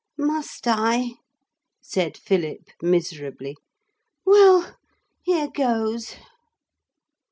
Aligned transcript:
'Must 0.17 0.65
I?' 0.67 1.09
said 1.79 2.17
Philip 2.17 2.71
miserably. 2.81 3.55
'Well, 4.25 4.75
here 5.23 5.47
goes.' 5.47 6.15